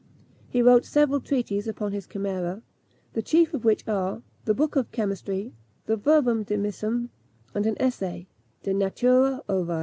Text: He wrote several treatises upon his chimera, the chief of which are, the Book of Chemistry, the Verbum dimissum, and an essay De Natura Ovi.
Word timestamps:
He 0.49 0.63
wrote 0.63 0.83
several 0.83 1.19
treatises 1.19 1.67
upon 1.67 1.91
his 1.91 2.07
chimera, 2.07 2.63
the 3.13 3.21
chief 3.21 3.53
of 3.53 3.63
which 3.63 3.87
are, 3.87 4.23
the 4.45 4.55
Book 4.55 4.75
of 4.75 4.91
Chemistry, 4.91 5.53
the 5.85 5.95
Verbum 5.95 6.43
dimissum, 6.43 7.09
and 7.53 7.67
an 7.67 7.77
essay 7.79 8.25
De 8.63 8.73
Natura 8.73 9.43
Ovi. 9.47 9.79